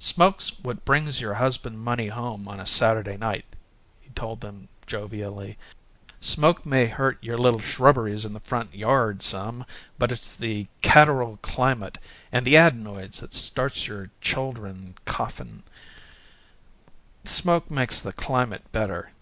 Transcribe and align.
"Smoke's 0.00 0.58
what 0.64 0.84
brings 0.84 1.20
your 1.20 1.34
husbands' 1.34 1.78
money 1.78 2.08
home 2.08 2.48
on 2.48 2.66
Saturday 2.66 3.16
night," 3.16 3.44
he 4.00 4.10
told 4.10 4.40
them, 4.40 4.68
jovially. 4.88 5.56
"Smoke 6.20 6.66
may 6.66 6.86
hurt 6.86 7.22
your 7.22 7.38
little 7.38 7.60
shrubberies 7.60 8.24
in 8.24 8.32
the 8.32 8.40
front 8.40 8.74
yard 8.74 9.22
some, 9.22 9.64
but 9.96 10.10
it's 10.10 10.34
the 10.34 10.66
catarrhal 10.82 11.38
climate 11.42 11.96
and 12.32 12.44
the 12.44 12.56
adenoids 12.56 13.20
that 13.20 13.34
starts 13.34 13.86
your 13.86 14.10
chuldern 14.20 14.96
coughing. 15.04 15.62
Smoke 17.24 17.70
makes 17.70 18.00
the 18.00 18.12
climate 18.12 18.64
better. 18.72 19.12